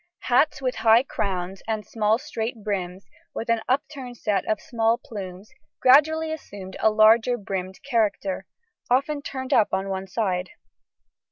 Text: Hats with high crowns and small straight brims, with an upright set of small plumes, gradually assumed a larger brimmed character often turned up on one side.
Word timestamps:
Hats 0.21 0.63
with 0.63 0.77
high 0.77 1.03
crowns 1.03 1.61
and 1.67 1.85
small 1.85 2.17
straight 2.17 2.63
brims, 2.63 3.05
with 3.35 3.49
an 3.51 3.61
upright 3.69 4.15
set 4.15 4.43
of 4.47 4.59
small 4.59 4.97
plumes, 4.97 5.51
gradually 5.79 6.33
assumed 6.33 6.75
a 6.79 6.89
larger 6.89 7.37
brimmed 7.37 7.83
character 7.83 8.47
often 8.89 9.21
turned 9.21 9.53
up 9.53 9.67
on 9.71 9.89
one 9.89 10.07
side. 10.07 10.49